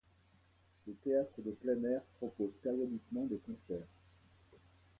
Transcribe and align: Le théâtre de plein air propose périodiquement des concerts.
Le 0.87 0.95
théâtre 0.95 1.43
de 1.45 1.51
plein 1.51 1.79
air 1.83 2.01
propose 2.19 2.49
périodiquement 2.63 3.25
des 3.27 3.37
concerts. 3.37 3.85